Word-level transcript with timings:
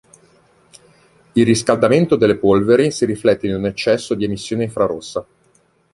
Il 1.33 1.45
riscaldamento 1.45 2.15
delle 2.15 2.35
polveri 2.37 2.89
si 2.89 3.05
riflette 3.05 3.45
in 3.45 3.53
un 3.53 3.67
eccesso 3.67 4.15
di 4.15 4.25
emissione 4.25 4.63
infrarossa. 4.63 5.23